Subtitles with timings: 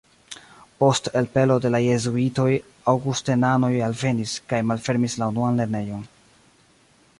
[0.83, 2.47] Post elpelo de la jezuitoj
[2.95, 6.05] aŭgustenanoj alvenis kaj malfermis la unuan lernejon.